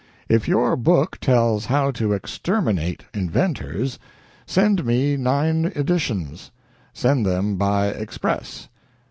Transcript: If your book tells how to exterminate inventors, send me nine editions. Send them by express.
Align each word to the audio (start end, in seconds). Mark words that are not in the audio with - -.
If 0.27 0.47
your 0.47 0.75
book 0.75 1.19
tells 1.19 1.65
how 1.67 1.91
to 1.91 2.13
exterminate 2.13 3.05
inventors, 3.13 3.99
send 4.47 4.83
me 4.83 5.15
nine 5.15 5.65
editions. 5.75 6.49
Send 6.91 7.23
them 7.23 7.55
by 7.55 7.89
express. 7.89 8.67